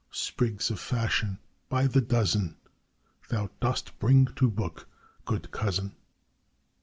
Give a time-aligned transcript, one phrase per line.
[0.09, 1.37] Sprigs of fashion
[1.69, 2.57] by the dozen
[3.29, 4.87] Thou dost bring to book,
[5.25, 5.95] good cousin.